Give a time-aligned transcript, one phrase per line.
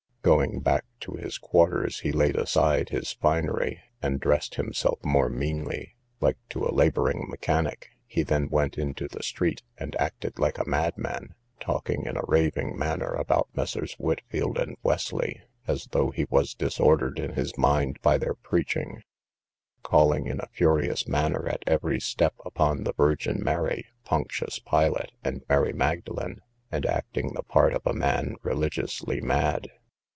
[0.23, 5.95] Going back to his quarters, he laid aside his finery, and dressed himself more meanly,
[6.19, 10.69] like to a labouring mechanic; he then went into the street, and acted like a
[10.69, 13.93] madman, talking in a raving manner about Messrs.
[13.93, 19.01] Whitfield and Wesley, as though he was disordered in his mind by their preaching;
[19.81, 25.41] calling in a furious manner at every step upon the Virgin Mary, Pontius Pilate, and
[25.49, 26.41] Mary Magdalen,
[26.71, 29.71] and acting the part of a man religiously mad.